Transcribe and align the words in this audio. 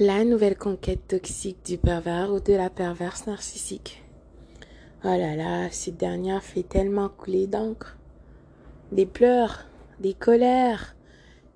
La 0.00 0.24
nouvelle 0.24 0.58
conquête 0.58 1.06
toxique 1.06 1.64
du 1.64 1.78
pervers 1.78 2.32
ou 2.32 2.40
de 2.40 2.52
la 2.52 2.68
perverse 2.68 3.28
narcissique. 3.28 4.02
Oh 5.04 5.06
là 5.06 5.36
là, 5.36 5.70
cette 5.70 5.98
dernière 5.98 6.42
fait 6.42 6.64
tellement 6.64 7.08
couler 7.08 7.46
d'encre. 7.46 7.96
Des 8.90 9.06
pleurs, 9.06 9.66
des 10.00 10.14
colères, 10.14 10.96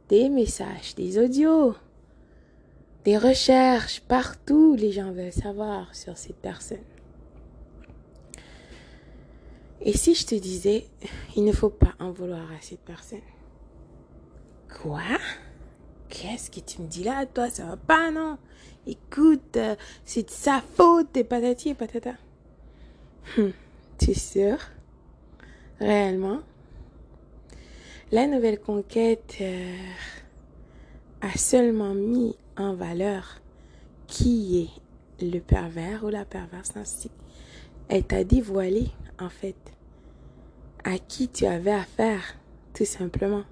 des 0.09 0.29
messages, 0.29 0.95
des 0.95 1.19
audios, 1.19 1.75
des 3.03 3.19
recherches, 3.19 4.03
partout 4.03 4.77
les 4.77 4.93
gens 4.93 5.11
veulent 5.11 5.33
savoir 5.33 5.93
sur 5.97 6.17
cette 6.17 6.37
personne. 6.37 6.79
Et 9.81 9.97
si 9.97 10.15
je 10.15 10.27
te 10.27 10.37
disais, 10.37 10.87
il 11.35 11.45
ne 11.45 11.53
faut 11.53 11.71
pas 11.71 11.95
en 11.99 12.13
vouloir 12.13 12.53
à 12.53 12.61
cette 12.61 12.85
personne. 12.85 13.19
Quoi? 14.81 15.03
Qu'est-ce 16.09 16.51
que 16.51 16.61
tu 16.61 16.83
me 16.83 16.87
dis 16.87 17.05
là, 17.05 17.27
toi? 17.27 17.51
Ça 17.51 17.67
va 17.67 17.77
pas, 17.77 18.11
non? 18.11 18.39
Écoute, 18.87 19.57
euh, 19.57 19.77
c'est 20.05 20.25
de 20.25 20.31
sa 20.31 20.61
faute, 20.61 21.17
et 21.17 21.25
patati 21.25 21.71
et 21.71 21.75
patata. 21.75 22.15
Hum, 23.37 23.53
tu 23.99 24.13
es 24.13 24.15
sûr? 24.15 24.57
Réellement? 25.79 26.41
La 28.11 28.27
nouvelle 28.27 28.59
conquête 28.59 29.37
euh, 29.43 29.77
a 31.21 31.37
seulement 31.37 31.93
mis 31.93 32.35
en 32.57 32.75
valeur 32.75 33.43
qui 34.07 34.71
est 35.21 35.25
le 35.25 35.41
pervers 35.41 36.05
ou 36.05 36.09
la 36.09 36.25
perverse 36.25 36.73
ainsi. 36.77 37.11
Elle 37.89 38.05
t'a 38.05 38.25
dévoilé, 38.25 38.89
en 39.21 39.29
fait, 39.29 39.57
à 40.85 40.99
qui 40.99 41.29
tu 41.29 41.45
avais 41.45 41.73
affaire, 41.73 42.37
tout 42.73 42.87
simplement. 42.87 43.45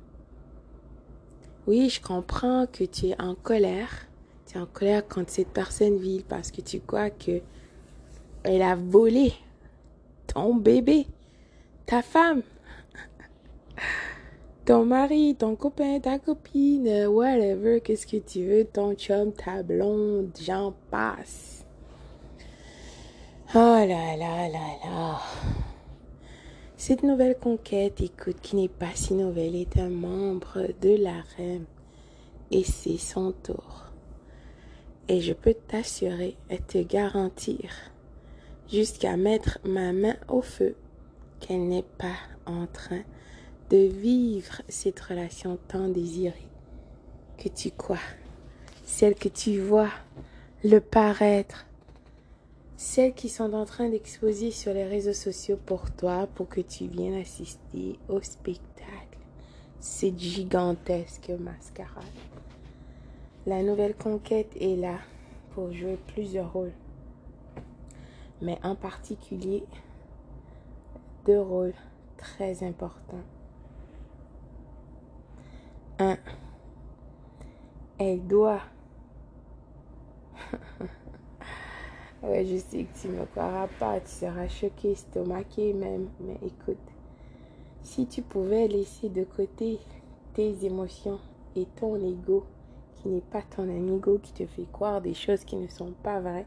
Oui, 1.67 1.89
je 1.89 2.01
comprends 2.01 2.67
que 2.67 2.85
tu 2.85 3.07
es 3.07 3.21
en 3.21 3.35
colère. 3.35 4.07
Tu 4.47 4.57
es 4.57 4.61
en 4.61 4.67
colère 4.67 5.03
quand 5.09 5.29
cette 5.29 5.49
personne 5.49 5.99
vit 5.99 6.25
parce 6.29 6.53
que 6.53 6.61
tu 6.61 6.79
crois 6.79 7.11
que 7.11 7.41
elle 8.45 8.63
a 8.63 8.77
volé 8.77 9.33
ton 10.29 10.55
bébé, 10.55 11.07
ta 11.85 12.03
femme, 12.03 12.43
ton 14.65 14.85
mari, 14.85 15.35
ton 15.37 15.57
copain, 15.57 15.99
ta 15.99 16.21
copine, 16.21 17.07
whatever, 17.09 17.81
qu'est-ce 17.81 18.07
que 18.07 18.19
tu 18.19 18.47
veux, 18.47 18.65
ton 18.65 18.95
chum, 18.95 19.33
ta 19.33 19.65
blonde, 19.65 20.31
j'en 20.41 20.73
passe. 20.91 21.65
Oh 23.55 23.59
là 23.59 24.17
là 24.17 24.49
là 24.49 24.69
là. 24.85 25.66
Cette 26.79 27.03
nouvelle 27.03 27.39
conquête, 27.39 28.03
écoute, 28.03 28.37
qui 28.43 28.55
n'est 28.55 28.69
pas 28.69 28.95
si 28.95 29.15
nouvelle, 29.15 29.57
est 29.57 29.79
un 29.79 29.89
membre 29.89 30.69
de 30.83 30.95
la 30.95 31.23
reine 31.39 31.65
et 32.51 32.65
c'est 32.65 32.99
son 32.99 33.33
tour. 33.33 33.87
Et 35.09 35.23
je 35.23 35.33
peux 35.33 35.55
t'assurer 35.55 36.37
et 36.51 36.59
te 36.59 36.77
garantir, 36.77 37.71
jusqu'à 38.71 39.17
mettre 39.17 39.59
ma 39.65 39.95
main 39.95 40.17
au 40.29 40.43
feu, 40.43 40.77
qu'elle 41.41 41.67
n'est 41.67 41.87
pas 41.97 42.17
en 42.45 42.67
train 42.67 43.03
de 43.71 43.79
vivre 43.79 44.61
cette 44.69 45.01
relation 45.01 45.59
tant 45.69 45.89
désirée 45.89 46.47
que 47.39 47.49
tu 47.49 47.71
crois, 47.71 47.97
celle 48.85 49.15
que 49.15 49.29
tu 49.29 49.61
vois 49.61 49.91
le 50.63 50.81
paraître 50.81 51.67
celles 52.77 53.15
qui 53.15 53.29
sont 53.29 53.55
en 53.55 53.65
train 53.65 53.89
d'exposer 53.89 54.51
sur 54.51 54.75
les 54.75 54.85
réseaux 54.85 55.15
sociaux 55.15 55.59
pour 55.65 55.91
toi, 55.91 56.29
pour 56.35 56.49
que 56.49 56.61
tu 56.61 56.87
viennes 56.87 57.15
assister 57.15 57.99
au 58.09 58.21
spectacle. 58.21 59.19
C'est 59.81 60.19
gigantesque 60.19 61.31
mascarade. 61.39 62.05
La 63.47 63.63
nouvelle 63.63 63.95
conquête 63.95 64.55
est 64.61 64.77
là 64.77 64.99
pour 65.55 65.73
jouer 65.73 65.99
plusieurs 66.09 66.53
rôles, 66.53 66.75
mais 68.43 68.59
en 68.63 68.75
particulier 68.75 69.65
deux 71.25 71.41
rôles 71.41 71.75
très 72.19 72.63
importants. 72.63 73.25
Un, 75.99 76.19
elle 77.99 78.27
doit 78.27 78.61
Ouais, 82.27 82.45
je 82.45 82.57
sais 82.57 82.83
que 82.83 83.01
tu 83.01 83.09
ne 83.09 83.21
me 83.21 83.25
croiras 83.27 83.69
pas, 83.79 84.01
tu 84.01 84.11
seras 84.11 84.49
choqué, 84.49 84.93
estomaqué 84.93 85.73
même. 85.73 86.09
Mais 86.19 86.37
écoute, 86.45 86.77
si 87.85 88.09
tu 88.09 88.21
pouvais 88.21 88.67
laisser 88.67 89.09
de 89.09 89.23
côté 89.23 89.79
tes 90.35 90.65
émotions 90.65 91.21
et 91.55 91.67
ton 91.77 91.95
ego, 91.95 92.45
qui 92.97 93.09
n'est 93.09 93.21
pas 93.21 93.43
ton 93.43 93.63
amigo, 93.63 94.19
qui 94.19 94.33
te 94.33 94.45
fait 94.45 94.67
croire 94.73 95.01
des 95.01 95.15
choses 95.15 95.45
qui 95.45 95.55
ne 95.55 95.69
sont 95.69 95.93
pas 96.03 96.19
vraies, 96.19 96.47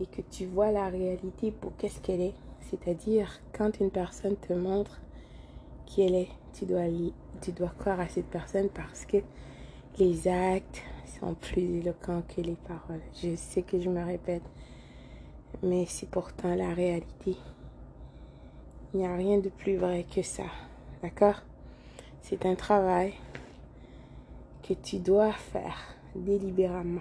et 0.00 0.06
que 0.06 0.22
tu 0.22 0.46
vois 0.46 0.72
la 0.72 0.88
réalité 0.88 1.52
pour 1.52 1.76
qu'est-ce 1.76 2.00
qu'elle 2.00 2.20
est, 2.20 2.34
c'est-à-dire 2.62 3.30
quand 3.56 3.78
une 3.78 3.92
personne 3.92 4.36
te 4.36 4.54
montre 4.54 5.00
qui 5.84 6.02
elle 6.02 6.16
est, 6.16 6.30
tu 6.52 6.66
dois, 6.66 6.86
tu 7.40 7.52
dois 7.52 7.72
croire 7.78 8.00
à 8.00 8.08
cette 8.08 8.26
personne 8.26 8.70
parce 8.70 9.06
que 9.06 9.18
les 10.00 10.26
actes, 10.26 10.82
sont 11.06 11.34
plus 11.34 11.78
éloquents 11.78 12.22
que 12.22 12.40
les 12.40 12.56
paroles. 12.56 13.02
Je 13.22 13.36
sais 13.36 13.62
que 13.62 13.80
je 13.80 13.88
me 13.88 14.04
répète, 14.04 14.42
mais 15.62 15.86
c'est 15.86 16.08
pourtant 16.08 16.54
la 16.54 16.72
réalité. 16.74 17.36
Il 18.92 19.00
n'y 19.00 19.06
a 19.06 19.14
rien 19.14 19.38
de 19.38 19.48
plus 19.48 19.76
vrai 19.76 20.04
que 20.04 20.22
ça. 20.22 20.44
D'accord? 21.02 21.42
C'est 22.22 22.46
un 22.46 22.54
travail 22.54 23.14
que 24.62 24.74
tu 24.74 24.98
dois 24.98 25.32
faire 25.32 25.94
délibérément. 26.14 27.00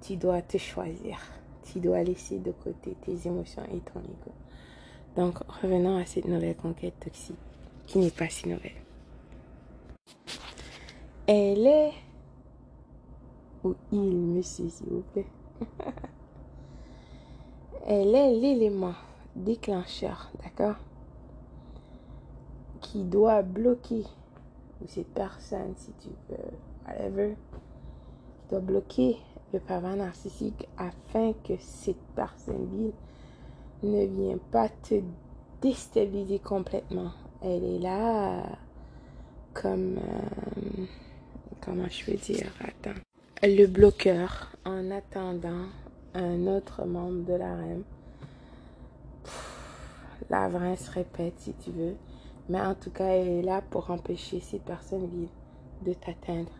Tu 0.00 0.16
dois 0.16 0.42
te 0.42 0.58
choisir. 0.58 1.18
Tu 1.64 1.80
dois 1.80 2.02
laisser 2.02 2.38
de 2.38 2.52
côté 2.52 2.96
tes 3.02 3.26
émotions 3.26 3.64
et 3.64 3.80
ton 3.80 4.00
ego. 4.00 4.32
Donc, 5.16 5.38
revenons 5.62 5.98
à 5.98 6.06
cette 6.06 6.26
nouvelle 6.26 6.56
conquête 6.56 6.98
toxique 7.00 7.36
qui 7.86 7.98
n'est 7.98 8.10
pas 8.10 8.28
si 8.28 8.48
nouvelle. 8.48 8.72
Elle 11.26 11.66
est. 11.66 11.92
Ou 13.64 13.74
il, 13.90 14.16
monsieur, 14.16 14.68
s'il 14.68 14.86
vous 14.88 15.02
plaît? 15.12 15.26
Elle 17.88 18.14
est 18.14 18.34
l'élément 18.34 18.94
déclencheur, 19.34 20.30
d'accord? 20.42 20.76
Qui 22.80 23.02
doit 23.02 23.42
bloquer, 23.42 24.04
ou 24.80 24.86
cette 24.86 25.12
personne, 25.14 25.74
si 25.76 25.90
tu 26.00 26.08
veux, 26.28 26.36
whatever, 26.86 27.34
qui 27.34 28.50
doit 28.50 28.60
bloquer 28.60 29.16
le 29.52 29.58
pervers 29.58 29.96
narcissique 29.96 30.68
afin 30.78 31.32
que 31.44 31.54
cette 31.58 32.02
personne 32.14 32.92
ne 33.82 34.04
vienne 34.06 34.38
pas 34.52 34.68
te 34.68 35.00
déstabiliser 35.60 36.38
complètement. 36.38 37.10
Elle 37.42 37.64
est 37.64 37.78
là 37.80 38.44
comme. 39.54 39.96
Euh, 39.98 40.65
comment 41.66 41.88
je 41.88 42.10
veux 42.10 42.16
dire, 42.16 42.52
attends, 42.60 42.98
le 43.42 43.66
bloqueur 43.66 44.52
en 44.64 44.90
attendant 44.92 45.66
un 46.14 46.46
autre 46.46 46.84
membre 46.86 47.24
de 47.24 47.34
la 47.34 47.56
REM. 47.56 47.82
La 50.30 50.48
vraie 50.48 50.76
se 50.76 50.90
répète 50.92 51.34
si 51.38 51.52
tu 51.54 51.72
veux, 51.72 51.96
mais 52.48 52.60
en 52.60 52.74
tout 52.74 52.90
cas, 52.90 53.08
elle 53.08 53.28
est 53.28 53.42
là 53.42 53.62
pour 53.68 53.90
empêcher 53.90 54.40
ces 54.40 54.60
personnes 54.60 55.08
vides 55.08 55.28
de 55.84 55.92
t'atteindre 55.92 56.52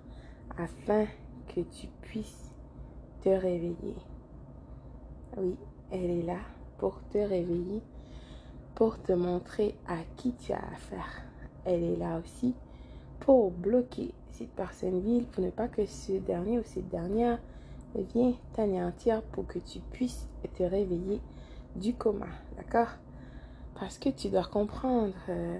afin 0.58 1.06
que 1.54 1.60
tu 1.60 1.86
puisses 2.02 2.50
te 3.22 3.28
réveiller. 3.28 3.96
Oui, 5.36 5.56
elle 5.92 6.10
est 6.10 6.22
là 6.22 6.38
pour 6.78 7.00
te 7.12 7.18
réveiller, 7.18 7.80
pour 8.74 9.00
te 9.00 9.12
montrer 9.12 9.76
à 9.86 9.98
qui 10.16 10.34
tu 10.34 10.52
as 10.52 10.64
affaire. 10.74 11.22
Elle 11.64 11.84
est 11.84 11.96
là 11.96 12.20
aussi 12.22 12.54
pour 13.20 13.50
bloquer 13.50 14.12
cette 14.36 14.50
personne 14.50 15.00
ville 15.00 15.24
pour 15.24 15.42
ne 15.42 15.50
pas 15.50 15.66
que 15.66 15.86
ce 15.86 16.12
dernier 16.12 16.58
ou 16.58 16.62
cette 16.64 16.88
dernière 16.88 17.38
vienne 18.12 18.34
t'anéantir 18.52 19.22
pour 19.22 19.46
que 19.46 19.58
tu 19.58 19.78
puisses 19.78 20.28
te 20.56 20.62
réveiller 20.62 21.20
du 21.74 21.94
coma. 21.94 22.26
D'accord? 22.56 22.88
Parce 23.78 23.98
que 23.98 24.10
tu 24.10 24.28
dois 24.28 24.44
comprendre, 24.44 25.14
euh, 25.28 25.58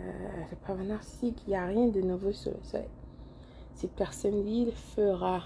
le 0.51 0.57
pas 0.57 0.75
narcissique, 0.75 1.43
il 1.47 1.51
n'y 1.51 1.57
a 1.57 1.67
rien 1.67 1.89
de 1.89 2.01
nouveau 2.03 2.33
sur 2.33 2.53
le 2.53 2.63
soleil. 2.63 2.89
Cette 3.75 3.93
personne 3.93 4.43
ville 4.43 4.73
fera 4.73 5.45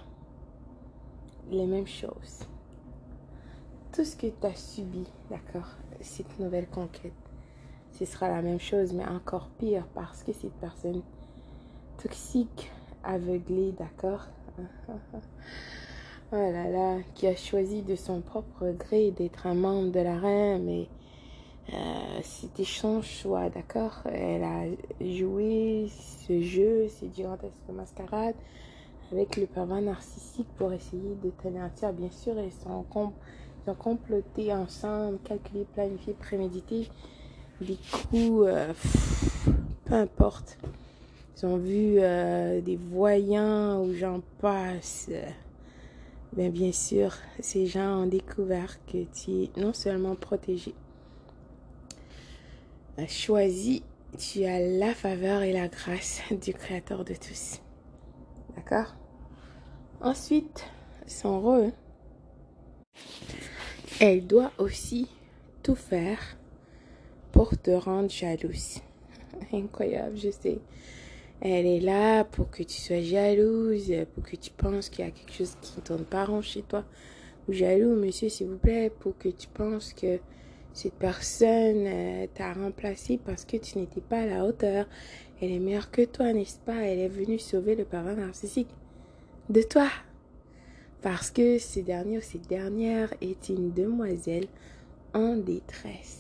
les 1.51 1.67
mêmes 1.67 1.87
choses. 1.87 2.47
Tout 3.93 4.05
ce 4.05 4.17
que 4.17 4.27
tu 4.27 4.47
as 4.47 4.55
subi, 4.55 5.05
d'accord, 5.31 5.69
cette 6.01 6.39
nouvelle 6.39 6.69
conquête, 6.69 7.13
ce 7.93 8.05
sera 8.05 8.29
la 8.29 8.43
même 8.43 8.61
chose, 8.61 8.93
mais 8.93 9.07
encore 9.07 9.49
pire 9.59 9.87
parce 9.95 10.23
que 10.23 10.33
cette 10.33 10.55
personne 10.55 11.03
toxique 12.01 12.71
aveuglé, 13.05 13.73
d'accord? 13.79 14.27
Oh 16.33 16.37
là 16.37 16.71
là, 16.71 16.99
qui 17.17 17.27
a 17.27 17.35
choisi 17.35 17.83
de 17.83 17.97
son 17.97 18.21
propre 18.21 18.71
gré 18.79 19.11
d'être 19.11 19.49
un 19.49 19.55
membre 19.55 19.91
de 19.91 19.99
la 19.99 20.17
reine, 20.17 20.63
mais 20.65 20.87
euh, 21.73 22.21
c'était 22.23 22.63
son 22.65 23.03
choix, 23.03 23.51
d'accord? 23.51 24.03
Elle 24.05 24.45
a 24.45 24.63
joué 25.01 25.89
ce 25.91 26.41
jeu, 26.41 26.87
ces 26.89 27.11
gigantesques 27.13 27.69
mascarades, 27.73 28.37
avec 29.11 29.37
le 29.39 29.47
pervers 29.47 29.81
narcissique 29.81 30.47
pour 30.57 30.73
essayer 30.73 31.17
de 31.21 31.31
t'anéantir. 31.31 31.93
Bien 31.93 32.13
sûr, 32.13 32.35
ils 32.39 32.53
sont, 32.53 32.85
ils 33.67 33.71
ont 33.71 33.75
comploté 33.75 34.53
ensemble, 34.53 35.19
calculé, 35.25 35.67
planifié, 35.75 36.15
prémédité 36.15 36.89
des 37.61 37.79
coups, 37.91 38.47
euh, 38.47 38.73
peu 39.85 39.95
importe. 39.95 40.59
Ils 41.41 41.47
ont 41.47 41.57
vu 41.57 41.97
euh, 41.99 42.61
des 42.61 42.77
voyants 42.77 43.83
ou 43.83 43.95
j'en 43.95 44.21
passe. 44.41 45.09
Ben, 46.35 46.51
bien 46.51 46.73
sûr, 46.73 47.15
ces 47.41 47.67
gens 47.67 48.03
ont 48.03 48.07
découvert 48.07 48.79
que 48.87 49.05
tu 49.05 49.45
es 49.45 49.51
non 49.57 49.73
seulement 49.73 50.17
protégé, 50.17 50.75
choisi, 53.09 53.83
tu 54.19 54.45
as 54.45 54.61
la 54.61 54.95
faveur 54.95 55.43
et 55.43 55.53
la 55.53 55.69
grâce 55.69 56.21
du 56.31 56.53
Créateur 56.53 57.05
de 57.05 57.15
tous. 57.15 57.61
D'accord? 58.57 58.95
Ensuite, 60.01 60.65
son 61.07 61.41
rôle, 61.41 61.73
elle 64.01 64.27
doit 64.27 64.53
aussi 64.59 65.09
tout 65.63 65.75
faire 65.75 66.37
pour 67.33 67.57
te 67.57 67.71
rendre 67.71 68.11
jalouse. 68.11 68.81
Incroyable, 69.53 70.17
je 70.17 70.31
sais. 70.31 70.59
Elle 71.41 71.67
est 71.67 71.81
là 71.81 72.25
pour 72.25 72.51
que 72.51 72.63
tu 72.63 72.79
sois 72.79 73.01
jalouse, 73.01 73.93
pour 74.15 74.25
que 74.25 74.37
tu 74.37 74.51
penses 74.51 74.91
qu'il 74.91 75.05
y 75.05 75.09
a 75.09 75.11
quelque 75.11 75.33
chose 75.33 75.57
qui 75.63 75.73
ne 75.79 75.83
tourne 75.83 76.05
pas 76.05 76.27
rond 76.27 76.43
chez 76.43 76.63
toi. 76.63 76.85
Ou 77.49 77.53
jaloux, 77.53 77.97
monsieur, 77.97 78.29
s'il 78.29 78.49
vous 78.49 78.59
plaît, 78.59 78.93
pour 79.01 79.17
que 79.17 79.29
tu 79.29 79.49
penses 79.49 79.95
que 79.95 80.19
cette 80.73 80.95
personne 80.95 81.87
euh, 81.87 82.27
t'a 82.35 82.53
remplacé 82.53 83.19
parce 83.25 83.45
que 83.45 83.57
tu 83.57 83.79
n'étais 83.79 84.01
pas 84.03 84.21
à 84.21 84.27
la 84.27 84.45
hauteur. 84.45 84.87
Elle 85.41 85.53
est 85.53 85.59
meilleure 85.59 85.91
que 85.91 86.05
toi, 86.05 86.33
n'est-ce 86.33 86.59
pas? 86.59 86.77
Elle 86.77 86.99
est 86.99 87.09
venue 87.09 87.39
sauver 87.39 87.75
le 87.75 87.85
parent 87.85 88.15
narcissique 88.15 88.69
de 89.49 89.63
toi. 89.63 89.89
Parce 91.01 91.31
que 91.31 91.59
ce 91.59 91.81
dernier 91.81 92.19
ou 92.19 92.23
cette 92.23 92.47
dernière 92.49 93.13
est 93.23 93.49
une 93.49 93.73
demoiselle 93.73 94.47
en 95.15 95.37
détresse. 95.37 96.20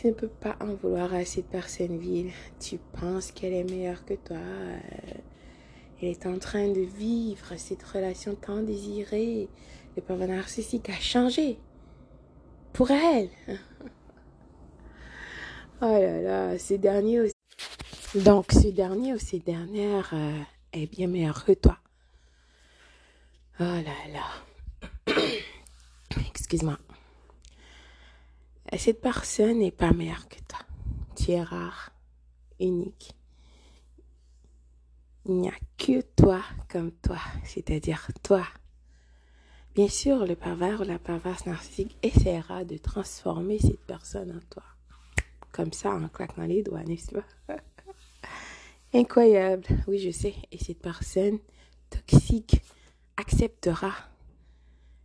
Tu 0.00 0.06
ne 0.06 0.12
peux 0.12 0.28
pas 0.28 0.56
en 0.60 0.72
vouloir 0.76 1.12
à 1.12 1.26
cette 1.26 1.50
personne 1.50 1.98
vile. 1.98 2.30
Tu 2.58 2.78
penses 2.78 3.32
qu'elle 3.32 3.52
est 3.52 3.64
meilleure 3.64 4.02
que 4.06 4.14
toi. 4.14 4.38
Elle 6.00 6.08
est 6.08 6.24
en 6.24 6.38
train 6.38 6.68
de 6.68 6.80
vivre 6.80 7.54
cette 7.58 7.82
relation 7.82 8.34
tant 8.34 8.62
désirée. 8.62 9.50
Le 9.96 10.00
pervers 10.00 10.28
narcissique 10.28 10.88
a 10.88 10.94
changé 10.94 11.58
pour 12.72 12.90
elle. 12.90 13.28
Oh 15.82 15.86
là 15.86 16.20
là, 16.20 16.58
ces 16.58 16.76
derniers 16.76 17.20
aussi. 17.20 17.34
Donc, 18.14 18.52
ce 18.52 18.68
dernier 18.68 19.14
ou 19.14 19.18
ces 19.18 19.38
dernières 19.38 20.10
euh, 20.12 20.38
est 20.74 20.86
bien 20.86 21.08
meilleur 21.08 21.42
que 21.42 21.52
toi. 21.52 21.78
Oh 23.58 23.64
là 23.64 23.82
là. 24.12 25.14
Excuse-moi. 26.28 26.78
Cette 28.78 29.00
personne 29.00 29.58
n'est 29.58 29.70
pas 29.70 29.92
meilleure 29.92 30.28
que 30.28 30.38
toi. 30.48 30.60
Tu 31.16 31.32
es 31.32 31.42
rare, 31.42 31.90
unique. 32.58 33.14
Il 35.26 35.34
n'y 35.34 35.48
a 35.48 35.54
que 35.76 36.00
toi 36.16 36.42
comme 36.68 36.92
toi, 36.92 37.18
c'est-à-dire 37.44 38.08
toi. 38.22 38.46
Bien 39.74 39.88
sûr, 39.88 40.26
le 40.26 40.34
pervers 40.34 40.80
ou 40.80 40.84
la 40.84 40.98
perverse 40.98 41.46
narcissique 41.46 41.96
essaiera 42.02 42.64
de 42.64 42.76
transformer 42.76 43.58
cette 43.58 43.84
personne 43.86 44.32
en 44.32 44.40
toi. 44.48 44.64
Comme 45.52 45.72
ça, 45.72 45.90
en 45.90 46.08
claquant 46.08 46.42
les 46.42 46.62
doigts, 46.62 46.82
n'est-ce 46.82 47.12
pas? 47.12 47.24
Incroyable. 48.94 49.66
Oui, 49.86 49.98
je 49.98 50.10
sais. 50.10 50.34
Et 50.50 50.58
cette 50.58 50.80
personne 50.80 51.38
toxique 51.90 52.62
acceptera. 53.16 53.92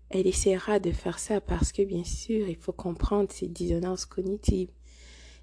Elle 0.10 0.28
essaiera 0.28 0.80
de 0.80 0.92
faire 0.92 1.20
ça 1.20 1.42
parce 1.42 1.72
que, 1.72 1.82
bien 1.82 2.04
sûr, 2.04 2.48
il 2.48 2.56
faut 2.58 2.74
comprendre 2.74 3.32
ces 3.32 3.48
dissonances 3.48 4.06
cognitives 4.06 4.70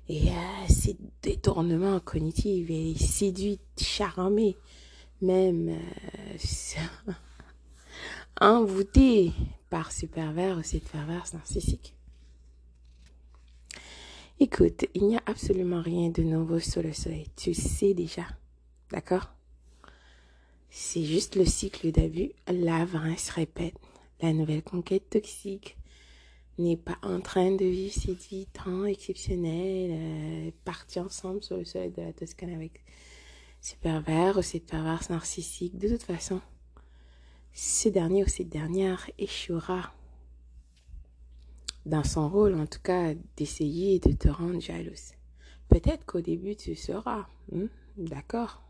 et 0.09 0.31
euh, 0.31 0.69
ces 0.69 0.97
détournements 1.23 2.01
cognitifs 2.01 2.71
et 2.71 2.95
séduite, 2.95 3.61
charmée, 3.77 4.57
même. 5.21 5.69
Euh, 5.69 7.13
envoûté 8.41 9.33
par 9.71 9.93
ce 9.93 10.07
pervers 10.07 10.59
ou 10.59 10.63
cette 10.63 10.89
perverse 10.89 11.35
narcissique. 11.35 11.95
Écoute, 14.41 14.87
il 14.95 15.07
n'y 15.07 15.17
a 15.17 15.23
absolument 15.27 15.81
rien 15.81 16.11
de 16.11 16.23
nouveau 16.23 16.59
sur 16.59 16.83
le 16.83 16.93
soleil. 16.93 17.29
Tu 17.37 17.55
sais 17.55 17.95
déjà. 17.95 18.27
D'accord? 18.91 19.33
C'est 20.69 21.05
juste 21.05 21.37
le 21.37 21.45
cycle 21.45 21.93
d'abus. 21.93 22.33
La 22.49 22.87
se 23.17 23.33
répète. 23.33 23.75
La 24.23 24.33
nouvelle 24.33 24.63
conquête 24.63 25.11
toxique 25.11 25.77
n'est 26.57 26.77
pas 26.77 26.97
en 27.03 27.21
train 27.21 27.51
de 27.57 27.65
vivre 27.65 27.93
cette 27.93 28.23
vie 28.29 28.47
tant 28.53 28.85
exceptionnelle, 28.85 29.91
euh, 29.91 31.01
ensemble 31.01 31.43
sur 31.43 31.57
le 31.57 31.65
soleil 31.65 31.91
de 31.91 32.03
la 32.03 32.13
Toscane 32.13 32.55
avec 32.55 32.85
ce 33.61 33.75
pervers 33.75 34.39
ou 34.39 34.43
cette 34.43 34.67
perverse 34.67 35.11
narcissique. 35.11 35.77
De 35.77 35.89
toute 35.89 36.05
façon, 36.05 36.41
ce 37.53 37.89
dernier 37.89 38.23
ou 38.23 38.29
cette 38.29 38.49
dernière 38.49 39.11
échouera 39.19 39.93
dans 41.85 42.05
son 42.05 42.29
rôle, 42.29 42.55
en 42.55 42.67
tout 42.67 42.81
cas, 42.81 43.15
d'essayer 43.37 43.99
de 43.99 44.13
te 44.13 44.29
rendre 44.29 44.61
jalouse. 44.61 45.15
Peut-être 45.69 46.07
qu'au 46.07 46.21
début, 46.21 46.55
tu 46.55 46.77
seras, 46.77 47.27
hmm, 47.51 47.67
d'accord, 47.97 48.63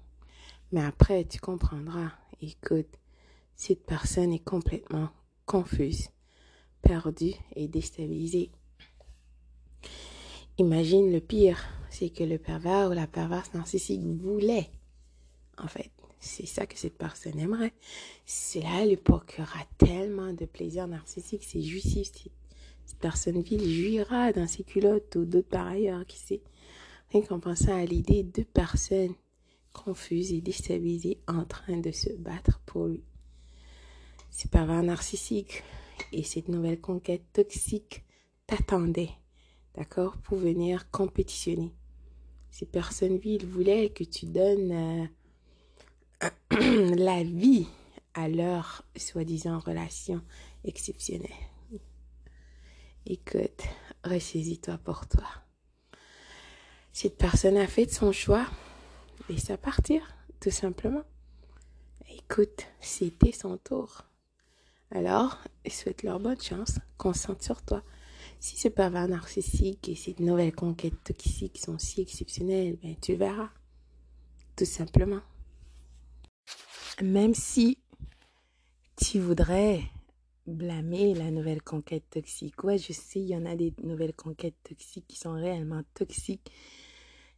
mais 0.72 0.82
après, 0.82 1.26
tu 1.26 1.38
comprendras. 1.40 2.12
Écoute, 2.40 2.98
cette 3.54 3.84
personne 3.84 4.32
est 4.32 4.42
complètement 4.42 5.10
confuse, 5.52 6.08
perdue 6.80 7.34
et 7.56 7.68
déstabilisée. 7.68 8.50
Imagine 10.56 11.12
le 11.12 11.20
pire, 11.20 11.62
c'est 11.90 12.08
que 12.08 12.24
le 12.24 12.38
pervers 12.38 12.88
ou 12.88 12.94
la 12.94 13.06
perverse 13.06 13.52
narcissique 13.52 14.00
voulait, 14.00 14.70
en 15.58 15.68
fait, 15.68 15.90
c'est 16.20 16.46
ça 16.46 16.64
que 16.64 16.78
cette 16.78 16.96
personne 16.96 17.38
aimerait. 17.38 17.74
Cela 18.24 18.86
lui 18.86 18.96
procurera 18.96 19.60
tellement 19.76 20.32
de 20.32 20.46
plaisir 20.46 20.88
narcissique. 20.88 21.44
C'est 21.44 21.60
jouissif. 21.60 22.10
Cette 22.86 22.98
personne 22.98 23.42
ville 23.42 23.68
jouira 23.68 24.32
dans 24.32 24.46
ses 24.46 24.64
culottes 24.64 25.16
ou 25.16 25.26
d'autres 25.26 25.50
par 25.50 25.66
ailleurs, 25.66 26.06
qui 26.06 26.16
sait. 26.16 26.40
Rien 27.10 27.20
qu'en 27.20 27.40
pensant 27.40 27.76
à 27.76 27.84
l'idée 27.84 28.22
de 28.22 28.42
personnes 28.42 29.14
confuses 29.74 30.32
et 30.32 30.40
déstabilisées 30.40 31.18
en 31.28 31.44
train 31.44 31.76
de 31.76 31.90
se 31.90 32.10
battre 32.14 32.58
pour 32.64 32.86
lui. 32.86 33.04
C'est 34.34 34.50
pervers 34.50 34.82
narcissique 34.82 35.62
et 36.10 36.22
cette 36.22 36.48
nouvelle 36.48 36.80
conquête 36.80 37.22
toxique 37.34 38.02
t'attendait, 38.46 39.10
d'accord, 39.74 40.16
pour 40.16 40.38
venir 40.38 40.90
compétitionner. 40.90 41.74
Ces 42.50 42.64
personnes 42.64 43.18
viles 43.18 43.46
voulaient 43.46 43.90
que 43.90 44.04
tu 44.04 44.24
donnes 44.24 45.10
euh, 46.22 46.30
la 46.96 47.22
vie 47.22 47.66
à 48.14 48.28
leur 48.28 48.84
soi-disant 48.96 49.58
relation 49.58 50.22
exceptionnelle. 50.64 51.30
Écoute, 53.04 53.62
ressaisis-toi 54.02 54.78
pour 54.78 55.06
toi. 55.08 55.28
Cette 56.92 57.18
personne 57.18 57.58
a 57.58 57.66
fait 57.66 57.92
son 57.92 58.12
choix, 58.12 58.46
laisse-la 59.28 59.58
partir, 59.58 60.02
tout 60.40 60.50
simplement. 60.50 61.04
Écoute, 62.08 62.66
c'était 62.80 63.32
son 63.32 63.58
tour. 63.58 64.04
Alors, 64.94 65.38
souhaite-leur 65.66 66.20
bonne 66.20 66.40
chance, 66.40 66.78
concentre 66.98 67.42
sur 67.42 67.62
toi. 67.62 67.82
Si 68.40 68.58
ce 68.58 68.68
pervers 68.68 69.08
narcissique 69.08 69.88
et 69.88 69.94
cette 69.94 70.20
nouvelle 70.20 70.54
conquête 70.54 71.02
toxique 71.02 71.58
sont 71.58 71.78
si 71.78 72.02
exceptionnelles, 72.02 72.76
ben, 72.82 72.94
tu 73.00 73.14
verras. 73.14 73.50
Tout 74.54 74.66
simplement. 74.66 75.22
Même 77.00 77.34
si 77.34 77.78
tu 78.96 79.18
voudrais 79.18 79.82
blâmer 80.46 81.14
la 81.14 81.30
nouvelle 81.30 81.62
conquête 81.62 82.04
toxique. 82.10 82.62
Ouais, 82.62 82.76
je 82.76 82.92
sais, 82.92 83.20
il 83.20 83.28
y 83.28 83.36
en 83.36 83.46
a 83.46 83.56
des 83.56 83.72
nouvelles 83.82 84.14
conquêtes 84.14 84.60
toxiques 84.62 85.06
qui 85.08 85.16
sont 85.16 85.32
réellement 85.32 85.82
toxiques. 85.94 86.52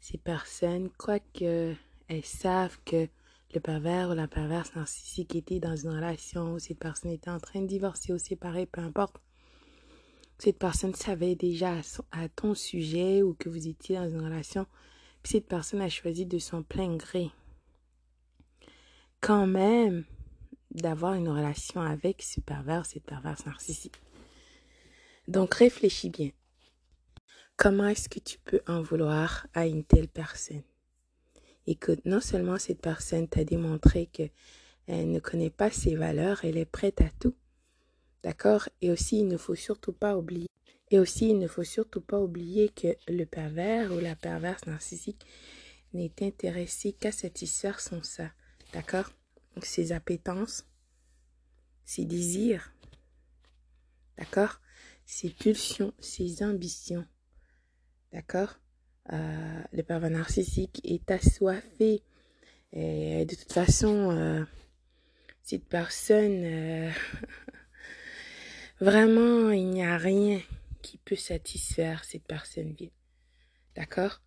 Ces 0.01 0.19
personnes, 0.19 0.91
quoique 0.99 1.75
elles 2.09 2.25
savent 2.25 2.79
que 2.85 3.09
le 3.55 3.61
pervers 3.61 4.11
ou 4.11 4.15
la 4.15 4.29
perverse 4.29 4.75
narcissique 4.75 5.35
était 5.35 5.61
dans 5.61 5.77
une 5.77 5.91
relation, 5.91 6.55
où 6.55 6.59
cette 6.59 6.79
personne 6.79 7.11
était 7.11 7.31
en 7.31 7.39
train 7.39 7.63
de 7.63 7.67
divorcer 7.67 8.13
ou 8.13 8.19
séparer, 8.19 8.67
peu 8.67 8.81
importe. 8.81 9.17
Cette 10.39 10.59
personne 10.59 10.95
savait 10.95 11.37
déjà 11.37 11.77
à 12.11 12.29
ton 12.29 12.55
sujet 12.55 13.23
ou 13.23 13.35
que 13.35 13.49
vous 13.49 13.69
étiez 13.69 13.97
dans 13.97 14.09
une 14.09 14.25
relation, 14.25 14.67
cette 15.23 15.47
personne 15.47 15.81
a 15.81 15.89
choisi 15.89 16.27
de 16.27 16.39
son 16.39 16.63
plein 16.63 16.97
gré 16.97 17.31
quand 19.25 19.47
même 19.47 20.05
d'avoir 20.71 21.15
une 21.15 21.31
relation 21.31 21.81
avec 21.81 22.21
ce 22.21 22.41
pervers, 22.41 22.85
cette 22.85 23.05
perverse 23.05 23.47
narcissique. 23.47 23.99
Donc 25.29 25.55
réfléchis 25.55 26.11
bien. 26.11 26.31
Comment 27.57 27.87
est-ce 27.87 28.11
que 28.11 28.19
tu 28.19 28.37
peux 28.39 28.61
en 28.67 28.83
vouloir 28.83 29.47
à 29.55 29.67
une 29.67 29.83
telle 29.83 30.09
personne? 30.09 30.63
Écoute, 31.67 32.01
non 32.05 32.21
seulement 32.21 32.59
cette 32.59 32.81
personne 32.81 33.29
t'a 33.29 33.45
démontré 33.45 34.07
que 34.07 34.25
elle 34.87 35.11
ne 35.11 35.19
connaît 35.19 35.51
pas 35.51 35.71
ses 35.71 35.97
valeurs, 35.97 36.45
elle 36.45 36.59
est 36.59 36.67
prête 36.67 37.01
à 37.01 37.09
tout. 37.19 37.35
D'accord? 38.23 38.69
Et 38.83 38.91
aussi, 38.91 39.21
il 39.21 39.29
ne 39.29 39.39
faut 39.39 39.55
surtout 39.55 39.93
pas 39.93 40.17
oublier. 40.17 40.49
Et 40.91 40.99
aussi, 40.99 41.31
il 41.31 41.39
ne 41.39 41.49
faut 41.49 41.65
surtout 41.65 42.03
pas 42.03 42.21
oublier 42.21 42.69
que 42.69 42.89
le 43.09 43.25
pervers 43.25 43.93
ou 43.93 43.99
la 43.99 44.15
perverse 44.15 44.67
narcissique 44.67 45.25
n'est 45.95 46.13
intéressé 46.21 46.93
qu'à 46.93 47.13
satisfaire 47.13 47.81
son 47.81 48.03
ça. 48.03 48.31
D'accord? 48.73 49.11
Ses 49.63 49.93
appétences, 49.93 50.67
ses 51.85 52.05
désirs. 52.05 52.73
D'accord? 54.19 54.61
Ses 55.07 55.31
pulsions, 55.31 55.95
ses 55.99 56.43
ambitions. 56.43 57.07
D'accord? 58.13 58.59
Euh, 59.13 59.63
Le 59.73 59.83
pervers 59.83 60.11
narcissique 60.11 60.81
est 60.85 61.11
assoiffé. 61.11 62.03
Et 62.73 63.25
de 63.25 63.35
toute 63.35 63.53
façon, 63.53 64.11
euh, 64.11 64.45
cette 65.43 65.67
personne, 65.67 66.45
euh, 66.45 66.91
vraiment, 68.81 69.51
il 69.51 69.71
n'y 69.71 69.85
a 69.85 69.97
rien 69.97 70.41
qui 70.83 70.99
peut 70.99 71.17
satisfaire 71.17 72.05
cette 72.05 72.25
personne 72.25 72.73
vide. 72.73 72.91
D'accord? 73.77 74.21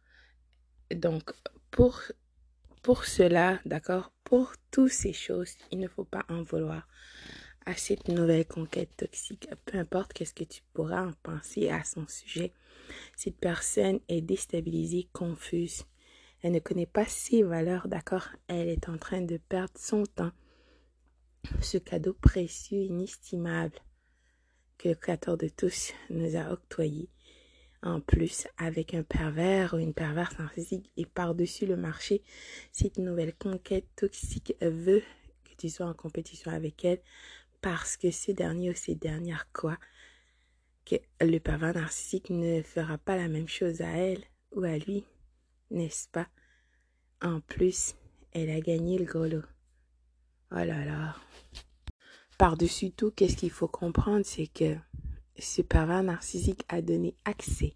Donc, 0.95 1.31
pour, 1.71 2.01
pour 2.81 3.05
cela, 3.05 3.59
d'accord, 3.65 4.11
pour 4.23 4.53
toutes 4.71 4.91
ces 4.91 5.13
choses, 5.13 5.55
il 5.71 5.79
ne 5.79 5.87
faut 5.87 6.05
pas 6.05 6.25
en 6.29 6.43
vouloir 6.43 6.87
à 7.65 7.75
cette 7.75 8.07
nouvelle 8.07 8.47
conquête 8.47 8.95
toxique. 8.95 9.49
Peu 9.65 9.77
importe 9.77 10.13
qu'est-ce 10.13 10.33
que 10.33 10.45
tu 10.45 10.61
pourras 10.73 11.05
en 11.05 11.11
penser 11.21 11.69
à 11.69 11.83
son 11.83 12.07
sujet, 12.07 12.53
cette 13.15 13.37
personne 13.37 13.99
est 14.07 14.21
déstabilisée, 14.21 15.07
confuse. 15.13 15.83
Elle 16.41 16.53
ne 16.53 16.59
connaît 16.59 16.85
pas 16.85 17.05
ses 17.05 17.43
valeurs, 17.43 17.87
d'accord? 17.87 18.27
Elle 18.47 18.69
est 18.69 18.89
en 18.89 18.97
train 18.97 19.21
de 19.21 19.37
perdre 19.37 19.73
son 19.75 20.03
temps 20.03 20.31
ce 21.61 21.77
cadeau 21.77 22.13
précieux, 22.13 22.81
inestimable 22.81 23.75
que 24.77 24.89
le 24.89 24.95
Créateur 24.95 25.37
de 25.37 25.47
tous 25.47 25.93
nous 26.09 26.35
a 26.35 26.51
octroyé. 26.51 27.09
En 27.83 28.01
plus, 28.01 28.47
avec 28.57 28.93
un 28.93 29.03
pervers 29.03 29.73
ou 29.73 29.77
une 29.77 29.93
perverse 29.93 30.37
narcissique 30.39 30.91
et 30.97 31.05
par-dessus 31.05 31.65
le 31.65 31.77
marché, 31.77 32.21
cette 32.71 32.97
nouvelle 32.97 33.35
conquête 33.35 33.87
toxique 33.95 34.55
veut 34.61 35.03
que 35.43 35.55
tu 35.57 35.69
sois 35.69 35.85
en 35.85 35.93
compétition 35.93 36.51
avec 36.51 36.83
elle 36.85 37.01
parce 37.61 37.97
que 37.97 38.11
ce 38.11 38.31
dernier 38.31 38.71
ou 38.71 38.75
ces 38.75 38.95
dernières 38.95 39.47
quoi 39.51 39.77
que 40.87 40.95
le 41.19 41.39
pervers 41.39 41.73
narcissique 41.73 42.29
ne 42.29 42.61
fera 42.61 42.97
pas 42.97 43.17
la 43.17 43.27
même 43.27 43.49
chose 43.49 43.81
à 43.81 43.89
elle 43.89 44.23
ou 44.53 44.63
à 44.63 44.77
lui, 44.77 45.03
n'est-ce 45.69 46.07
pas? 46.07 46.27
En 47.21 47.41
plus, 47.41 47.95
elle 48.31 48.49
a 48.49 48.61
gagné 48.61 48.97
le 48.97 49.03
gros 49.03 49.25
lot. 49.25 49.43
Oh 50.51 50.55
là 50.55 50.85
là. 50.85 51.15
Par-dessus 52.37 52.91
tout, 52.91 53.11
qu'est-ce 53.11 53.35
qu'il 53.35 53.51
faut 53.51 53.67
comprendre, 53.67 54.25
c'est 54.25 54.47
que 54.47 54.77
ce 55.37 55.61
pervers 55.61 56.03
narcissique 56.03 56.63
a 56.69 56.81
donné 56.81 57.15
accès 57.25 57.75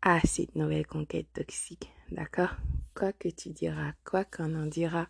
à 0.00 0.20
cette 0.20 0.56
nouvelle 0.56 0.86
conquête 0.86 1.32
toxique. 1.32 1.92
D'accord? 2.10 2.56
Quoi 2.94 3.12
que 3.12 3.28
tu 3.28 3.50
diras, 3.50 3.92
quoi 4.04 4.24
qu'on 4.24 4.54
en 4.56 4.66
dira, 4.66 5.08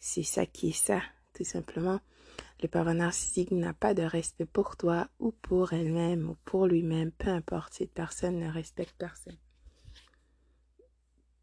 c'est 0.00 0.22
ça 0.22 0.46
qui 0.46 0.70
est 0.70 0.72
ça, 0.72 1.02
tout 1.34 1.44
simplement. 1.44 2.00
Le 2.62 2.68
pervers 2.68 2.94
narcissique 2.94 3.50
n'a 3.50 3.74
pas 3.74 3.94
de 3.94 4.02
respect 4.02 4.46
pour 4.46 4.76
toi 4.76 5.08
ou 5.18 5.32
pour 5.32 5.72
elle-même 5.72 6.30
ou 6.30 6.36
pour 6.44 6.66
lui-même, 6.66 7.12
peu 7.12 7.28
importe, 7.28 7.74
cette 7.74 7.92
personne 7.92 8.38
ne 8.38 8.50
respecte 8.50 8.94
personne. 8.98 9.36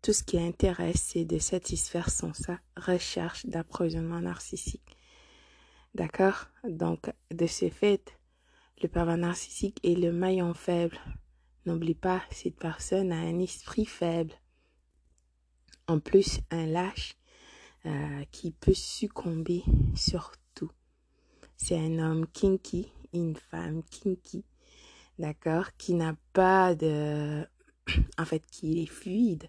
Tout 0.01 0.13
ce 0.13 0.23
qui 0.23 0.37
intéresse, 0.37 1.01
c'est 1.01 1.23
de 1.23 1.39
satisfaire 1.39 2.09
son 2.09 2.33
sa 2.33 2.59
recherche 2.75 3.45
d'approvisionnement 3.45 4.19
narcissique. 4.19 4.97
D'accord? 5.95 6.47
Donc, 6.67 7.11
de 7.31 7.47
ce 7.47 7.69
fait, 7.69 8.17
le 8.81 8.89
pervers 8.89 9.17
narcissique 9.17 9.79
est 9.83 9.95
le 9.95 10.11
maillon 10.11 10.53
faible. 10.53 10.97
N'oublie 11.65 11.95
pas, 11.95 12.21
cette 12.31 12.57
personne 12.57 13.13
a 13.13 13.17
un 13.17 13.39
esprit 13.39 13.85
faible. 13.85 14.33
En 15.87 15.99
plus, 15.99 16.39
un 16.51 16.65
lâche 16.65 17.15
euh, 17.85 18.23
qui 18.31 18.51
peut 18.51 18.73
succomber 18.73 19.63
sur. 19.95 20.31
C'est 21.65 21.79
un 21.79 21.97
homme 21.97 22.27
kinky, 22.27 22.91
une 23.13 23.37
femme 23.37 23.83
kinky, 23.89 24.43
d'accord, 25.17 25.67
qui 25.77 25.93
n'a 25.93 26.13
pas 26.33 26.75
de... 26.75 27.47
En 28.19 28.25
fait, 28.25 28.45
qui 28.51 28.83
est 28.83 28.85
fluide, 28.85 29.47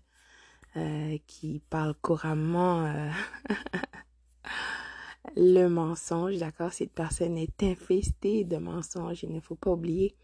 euh, 0.77 1.19
qui 1.27 1.61
parle 1.71 1.93
couramment 1.95 2.85
euh, 2.87 3.11
le 5.37 5.67
mensonge, 5.67 6.39
d'accord 6.39 6.73
Cette 6.73 6.93
personne 6.93 7.37
est 7.37 7.61
infestée 7.65 8.45
de 8.45 8.59
mensonges, 8.59 9.25
il 9.25 9.33
ne 9.33 9.41
faut 9.41 9.57
pas 9.57 9.73
oublier. 9.73 10.15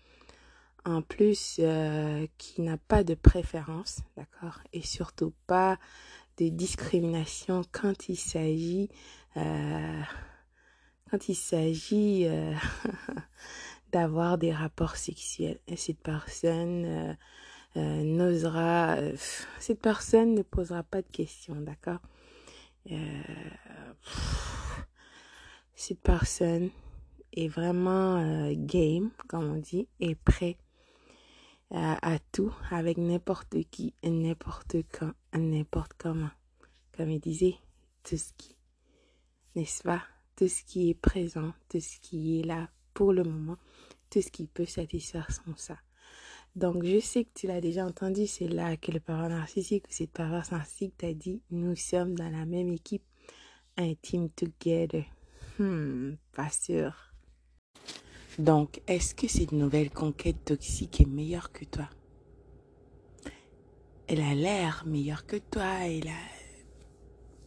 En 0.84 1.02
plus, 1.02 1.56
euh, 1.58 2.24
qui 2.38 2.62
n'a 2.62 2.76
pas 2.76 3.02
de 3.02 3.14
préférence, 3.14 3.98
d'accord 4.16 4.60
Et 4.72 4.82
surtout 4.82 5.32
pas 5.48 5.76
de 6.36 6.50
discrimination 6.50 7.62
quand 7.72 8.08
il 8.08 8.16
s'agit... 8.16 8.90
quand 11.10 11.28
il 11.28 11.34
s'agit 11.34 12.26
d'avoir 13.92 14.38
des 14.38 14.52
rapports 14.52 14.96
sexuels. 14.96 15.58
Et 15.66 15.76
cette 15.76 16.00
personne 16.00 17.16
euh, 17.76 18.02
n'osera, 18.02 18.96
euh, 18.96 19.14
cette 19.60 19.80
personne 19.80 20.34
ne 20.34 20.42
posera 20.42 20.82
pas 20.82 21.02
de 21.02 21.08
questions, 21.08 21.54
d'accord? 21.54 22.00
Euh, 22.90 23.22
Cette 25.74 26.00
personne 26.00 26.70
est 27.32 27.46
vraiment 27.48 28.52
game, 28.52 29.10
comme 29.28 29.52
on 29.52 29.56
dit, 29.56 29.88
et 30.00 30.14
prêt 30.14 30.58
à, 31.70 32.18
tout 32.32 32.52
avec 32.70 32.98
n'importe 32.98 33.56
qui, 33.70 33.94
n'importe 34.02 34.76
quand, 34.92 35.12
n'importe 35.32 35.92
comment. 35.96 36.30
Comme 36.96 37.10
il 37.10 37.20
disait, 37.20 37.56
tout 38.02 38.18
ce 38.18 38.32
qui, 38.36 38.56
n'est-ce 39.54 39.82
pas? 39.82 40.02
Tout 40.40 40.48
ce 40.48 40.64
qui 40.64 40.88
est 40.88 40.94
présent, 40.94 41.52
tout 41.68 41.80
ce 41.80 42.00
qui 42.00 42.40
est 42.40 42.44
là 42.44 42.70
pour 42.94 43.12
le 43.12 43.24
moment, 43.24 43.58
tout 44.08 44.22
ce 44.22 44.30
qui 44.30 44.46
peut 44.46 44.64
satisfaire 44.64 45.30
son 45.30 45.54
ça. 45.54 45.76
Donc, 46.56 46.82
je 46.82 46.98
sais 46.98 47.24
que 47.24 47.30
tu 47.34 47.46
l'as 47.46 47.60
déjà 47.60 47.84
entendu, 47.84 48.26
c'est 48.26 48.48
là 48.48 48.78
que 48.78 48.90
le 48.90 49.00
parent 49.00 49.28
narcissique 49.28 49.84
ou 49.86 49.92
cette 49.92 50.12
parent 50.12 50.40
narcissique 50.50 50.96
t'a 50.96 51.12
dit, 51.12 51.42
nous 51.50 51.76
sommes 51.76 52.14
dans 52.14 52.30
la 52.30 52.46
même 52.46 52.70
équipe, 52.70 53.02
un 53.76 53.92
team 54.00 54.30
together. 54.30 55.04
Hmm, 55.58 56.12
pas 56.32 56.48
sûr. 56.48 57.12
Donc, 58.38 58.80
est-ce 58.86 59.14
que 59.14 59.28
cette 59.28 59.52
nouvelle 59.52 59.90
conquête 59.90 60.42
toxique 60.46 61.02
est 61.02 61.06
meilleure 61.06 61.52
que 61.52 61.66
toi? 61.66 61.90
Elle 64.08 64.22
a 64.22 64.34
l'air 64.34 64.84
meilleure 64.86 65.26
que 65.26 65.36
toi, 65.36 65.86
elle 65.86 66.08
a 66.08 66.22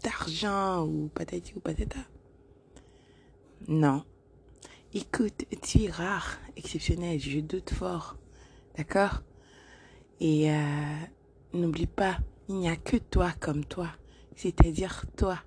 d'argent 0.04 0.86
ou 0.86 1.08
patati 1.08 1.56
ou 1.56 1.60
patata? 1.60 2.13
Non. 3.68 4.04
Écoute, 4.94 5.46
tu 5.62 5.84
es 5.84 5.90
rare, 5.90 6.38
exceptionnel, 6.58 7.18
je 7.18 7.40
doute 7.40 7.70
fort. 7.70 8.18
D'accord? 8.76 9.22
Et 10.20 10.52
euh, 10.52 10.96
n'oublie 11.54 11.88
pas, 11.88 12.18
il 12.50 12.56
n'y 12.56 12.68
a 12.68 12.76
que 12.76 12.98
toi 12.98 13.32
comme 13.40 13.64
toi, 13.64 13.88
c'est-à-dire 14.36 15.06
toi. 15.16 15.40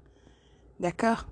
D'accord? 0.80 1.26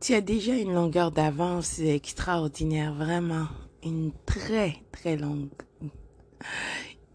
Tu 0.00 0.14
as 0.14 0.22
déjà 0.22 0.56
une 0.56 0.72
longueur 0.72 1.10
d'avance 1.10 1.78
extraordinaire, 1.80 2.94
vraiment. 2.94 3.48
Une 3.82 4.12
très, 4.24 4.76
très 4.92 5.16
longue. 5.18 5.50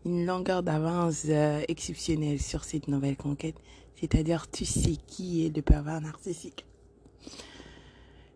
Une 0.05 0.27
longueur 0.27 0.61
d'avance 0.61 1.23
euh, 1.29 1.63
exceptionnelle 1.67 2.39
sur 2.39 2.63
cette 2.63 2.87
nouvelle 2.87 3.17
conquête. 3.17 3.55
C'est-à-dire, 3.95 4.49
tu 4.51 4.65
sais 4.65 4.97
qui 5.07 5.45
est 5.45 5.55
le 5.55 5.63
pervers 5.63 5.99
narcissique. 5.99 6.68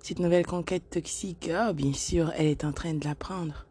Cette 0.04 0.20
nouvelle 0.20 0.46
conquête 0.46 0.88
toxique, 0.92 1.50
oh, 1.52 1.74
bien 1.74 1.94
sûr, 1.94 2.32
elle 2.36 2.46
est 2.48 2.64
en 2.64 2.74
train 2.74 2.94
de 2.94 3.04
l'apprendre 3.04 3.66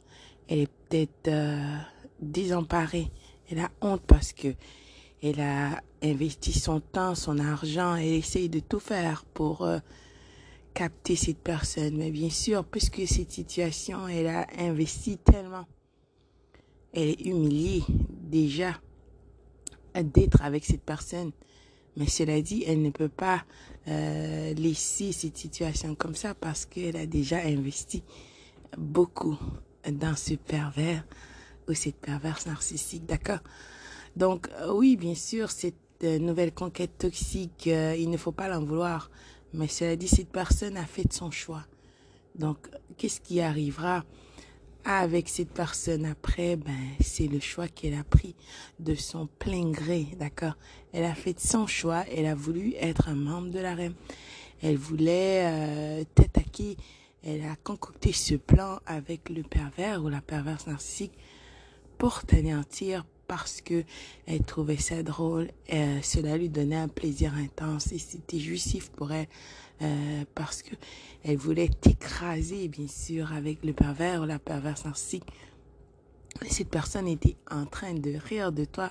elle 0.53 0.59
est 0.61 0.71
peut-être 0.89 1.29
euh, 1.29 1.79
désemparée. 2.21 3.11
Elle 3.51 3.61
a 3.61 3.71
honte 3.81 4.03
parce 4.07 4.33
que 4.33 4.49
elle 5.23 5.41
a 5.41 5.81
investi 6.03 6.53
son 6.53 6.81
temps, 6.81 7.15
son 7.15 7.39
argent, 7.39 7.95
elle 7.95 8.15
essaye 8.15 8.49
de 8.49 8.59
tout 8.59 8.81
faire 8.81 9.25
pour 9.35 9.63
euh, 9.63 9.79
capter 10.75 11.17
cette 11.17 11.39
personne. 11.39 11.97
Mais 11.97 12.11
bien 12.11 12.29
sûr, 12.29 12.65
puisque 12.65 13.07
cette 13.07 13.31
situation, 13.31 14.09
elle 14.09 14.27
a 14.27 14.47
investi 14.59 15.17
tellement, 15.19 15.67
elle 16.93 17.09
est 17.09 17.21
humiliée 17.23 17.85
déjà 18.11 18.79
d'être 19.95 20.43
avec 20.43 20.65
cette 20.65 20.83
personne. 20.83 21.31
Mais 21.97 22.07
cela 22.07 22.41
dit, 22.41 22.65
elle 22.67 22.83
ne 22.83 22.91
peut 22.91 23.09
pas 23.09 23.45
euh, 23.89 24.55
laisser 24.55 25.13
cette 25.13 25.37
situation 25.37 25.95
comme 25.95 26.15
ça 26.15 26.35
parce 26.35 26.65
qu'elle 26.65 26.97
a 26.97 27.07
déjà 27.07 27.39
investi 27.39 28.03
beaucoup 28.79 29.39
dans 29.91 30.17
ce 30.17 30.35
pervers 30.35 31.05
ou 31.69 31.75
cette 31.75 31.97
perverse 31.97 32.47
narcissique, 32.47 33.05
d'accord? 33.07 33.41
Donc, 34.17 34.49
euh, 34.61 34.73
oui, 34.73 34.97
bien 34.97 35.15
sûr, 35.15 35.51
cette 35.51 35.75
euh, 36.03 36.19
nouvelle 36.19 36.53
conquête 36.53 36.97
toxique, 36.99 37.67
il 37.67 38.11
ne 38.11 38.17
faut 38.17 38.33
pas 38.33 38.49
l'en 38.49 38.65
vouloir. 38.65 39.11
Mais 39.53 39.69
cela 39.69 39.97
dit, 39.97 40.09
cette 40.09 40.31
personne 40.31 40.79
a 40.79 40.87
fait 40.87 41.13
son 41.13 41.31
choix. 41.31 41.65
Donc, 42.35 42.57
qu'est-ce 42.97 43.21
qui 43.21 43.41
arrivera 43.43 44.05
avec 44.85 45.29
cette 45.29 45.53
personne 45.53 46.05
après 46.05 46.57
Ben, 46.57 46.73
c'est 47.01 47.27
le 47.27 47.41
choix 47.41 47.69
qu'elle 47.69 47.95
a 47.95 48.05
pris 48.05 48.35
de 48.79 48.95
son 48.95 49.29
plein 49.39 49.71
gré, 49.71 50.09
d'accord? 50.19 50.57
Elle 50.93 51.05
a 51.05 51.15
fait 51.15 51.39
son 51.39 51.67
choix, 51.67 52.05
elle 52.15 52.27
a 52.27 52.35
voulu 52.35 52.75
être 52.79 53.09
un 53.09 53.15
membre 53.15 53.51
de 53.51 53.61
la 53.61 53.75
reine. 53.75 53.95
Elle 54.63 54.77
voulait 54.77 55.43
euh, 55.45 56.05
t'attaquer. 56.15 56.77
Elle 57.25 57.43
a 57.43 57.57
concocté 57.63 58.13
ce 58.13 58.35
plan 58.35 58.81
avec 58.87 59.29
le 59.29 59.43
pervers 59.43 60.03
ou 60.03 60.09
la 60.09 60.21
perverse 60.21 60.67
narcissique 60.67 61.13
pour 61.99 62.25
t'anéantir 62.25 63.05
parce 63.29 63.61
que 63.61 63.85
elle 64.27 64.43
trouvait 64.43 64.77
ça 64.77 65.03
drôle. 65.03 65.49
Euh, 65.73 66.01
cela 66.03 66.37
lui 66.37 66.49
donnait 66.49 66.77
un 66.77 66.89
plaisir 66.89 67.33
intense 67.35 67.93
et 67.93 67.99
c'était 67.99 68.39
jouissif 68.39 68.91
pour 68.91 69.13
elle 69.13 69.29
euh, 69.81 70.25
parce 70.35 70.63
que 70.63 70.75
elle 71.25 71.37
voulait 71.37 71.69
t'écraser, 71.69 72.69
bien 72.69 72.89
sûr, 72.89 73.33
avec 73.33 73.65
le 73.65 73.73
pervers 73.73 74.23
ou 74.23 74.27
la 74.27 74.39
perverse 74.39 74.85
narcissique. 74.85 75.25
Cette 76.49 76.71
personne 76.71 77.09
était 77.09 77.37
en 77.51 77.67
train 77.67 77.95
de 77.95 78.15
rire 78.17 78.53
de 78.53 78.65
toi 78.65 78.91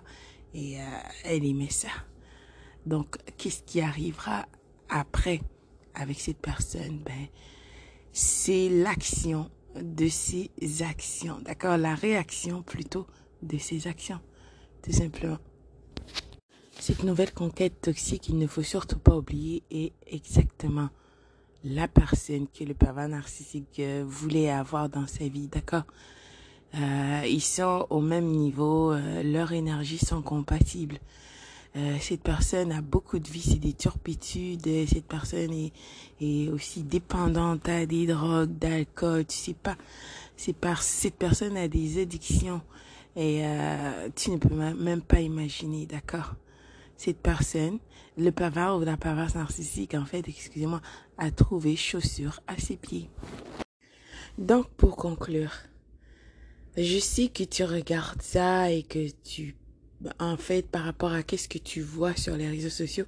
et 0.53 0.81
euh, 0.81 0.85
elle 1.23 1.45
aimait 1.45 1.69
ça. 1.69 1.89
Donc, 2.85 3.17
qu'est-ce 3.37 3.63
qui 3.63 3.81
arrivera 3.81 4.45
après 4.89 5.41
avec 5.93 6.19
cette 6.19 6.39
personne? 6.39 6.99
Ben, 6.99 7.27
c'est 8.11 8.69
l'action 8.69 9.49
de 9.75 10.07
ses 10.07 10.49
actions, 10.81 11.39
d'accord? 11.41 11.77
La 11.77 11.95
réaction 11.95 12.61
plutôt 12.63 13.07
de 13.41 13.57
ses 13.57 13.87
actions, 13.87 14.19
tout 14.83 14.91
simplement. 14.91 15.37
Cette 16.81 17.03
nouvelle 17.03 17.31
conquête 17.31 17.79
toxique, 17.79 18.29
il 18.29 18.39
ne 18.39 18.47
faut 18.47 18.63
surtout 18.63 18.97
pas 18.97 19.15
oublier, 19.15 19.61
est 19.69 19.93
exactement 20.07 20.89
la 21.63 21.87
personne 21.87 22.47
que 22.47 22.63
le 22.63 22.73
pervers 22.73 23.07
narcissique 23.07 23.77
euh, 23.77 24.03
voulait 24.03 24.49
avoir 24.49 24.89
dans 24.89 25.05
sa 25.05 25.27
vie, 25.27 25.47
d'accord? 25.47 25.83
Euh, 26.73 27.21
Ils 27.27 27.43
sont 27.43 27.85
au 27.91 28.01
même 28.01 28.25
niveau, 28.25 28.93
euh, 28.93 29.21
leurs 29.21 29.51
énergies 29.51 30.03
sont 30.03 30.23
compatibles. 30.23 30.97
Cette 31.99 32.23
personne 32.23 32.71
a 32.71 32.81
beaucoup 32.81 33.19
de 33.19 33.29
vices 33.29 33.53
et 33.53 33.59
des 33.59 33.73
turpitudes. 33.73 34.67
Cette 34.87 35.05
personne 35.05 35.53
est, 36.19 36.49
aussi 36.49 36.81
dépendante 36.81 37.69
à 37.69 37.85
des 37.85 38.07
drogues, 38.07 38.57
d'alcool. 38.57 39.25
Tu 39.27 39.37
sais 39.37 39.53
pas, 39.53 39.77
c'est 40.35 40.55
parce 40.55 40.87
cette 40.87 41.15
personne 41.15 41.55
a 41.57 41.67
des 41.67 42.01
addictions 42.01 42.59
et 43.15 43.43
tu 44.15 44.31
ne 44.31 44.37
peux 44.37 44.53
même 44.53 45.01
pas 45.01 45.21
imaginer, 45.21 45.85
d'accord? 45.85 46.33
Cette 47.03 47.17
personne, 47.17 47.79
le 48.15 48.29
pervers 48.29 48.75
ou 48.75 48.81
la 48.81 48.95
perverse 48.95 49.33
narcissique, 49.33 49.95
en 49.95 50.05
fait, 50.05 50.23
excusez-moi, 50.27 50.81
a 51.17 51.31
trouvé 51.31 51.75
chaussures 51.75 52.41
à 52.45 52.59
ses 52.59 52.77
pieds. 52.77 53.09
Donc, 54.37 54.69
pour 54.77 54.97
conclure, 54.97 55.51
je 56.77 56.99
sais 56.99 57.29
que 57.29 57.43
tu 57.43 57.63
regardes 57.63 58.21
ça 58.21 58.69
et 58.69 58.83
que 58.83 59.09
tu 59.23 59.55
en 60.19 60.37
fait 60.37 60.61
par 60.67 60.83
rapport 60.83 61.11
à 61.11 61.23
qu'est-ce 61.23 61.49
que 61.49 61.57
tu 61.57 61.81
vois 61.81 62.15
sur 62.15 62.37
les 62.37 62.47
réseaux 62.47 62.69
sociaux. 62.69 63.05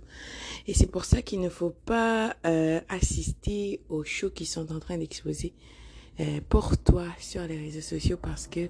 Et 0.65 0.73
c'est 0.73 0.89
pour 0.89 1.05
ça 1.05 1.21
qu'il 1.21 1.39
ne 1.39 1.49
faut 1.49 1.75
pas 1.85 2.35
euh, 2.47 2.81
assister 2.89 3.79
aux 3.89 4.03
shows 4.03 4.31
qui 4.31 4.47
sont 4.47 4.71
en 4.71 4.79
train 4.79 4.97
d'exposer 4.97 5.53
euh, 6.19 6.41
pour 6.49 6.79
toi 6.79 7.05
sur 7.19 7.43
les 7.43 7.59
réseaux 7.59 7.81
sociaux 7.81 8.17
parce 8.19 8.47
que 8.47 8.69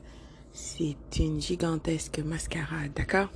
c'est 0.51 0.97
une 1.17 1.39
gigantesque 1.39 2.19
mascarade, 2.19 2.91
d'accord? 2.93 3.29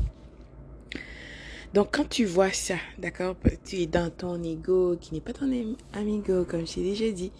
Donc 1.73 1.89
quand 1.91 2.07
tu 2.07 2.25
vois 2.25 2.51
ça, 2.51 2.75
d'accord, 2.97 3.35
tu 3.65 3.77
es 3.77 3.85
dans 3.85 4.09
ton 4.09 4.41
ego 4.43 4.97
qui 4.99 5.13
n'est 5.13 5.21
pas 5.21 5.33
ton 5.33 5.51
amigo, 5.93 6.45
comme 6.45 6.65
j'ai 6.65 6.81
déjà 6.81 7.11
dit, 7.11 7.31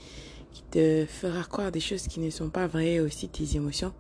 qui 0.54 0.63
te 0.70 1.06
fera 1.08 1.44
croire 1.44 1.72
des 1.72 1.80
choses 1.80 2.08
qui 2.08 2.20
ne 2.20 2.30
sont 2.30 2.50
pas 2.50 2.68
vraies, 2.68 3.00
aussi 3.00 3.30
tes 3.30 3.56
émotions 3.56 3.94